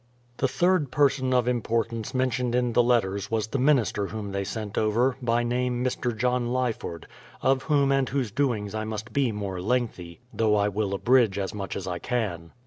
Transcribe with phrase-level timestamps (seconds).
[0.37, 4.75] The third person of importance mentioned in the letters was the minister whom they sent
[4.75, 6.17] over, by name Mr.
[6.17, 7.03] John Lyford,
[7.43, 11.53] of whom and whose doings I must be more lengthy, though I will abridge as
[11.53, 12.51] much as I can.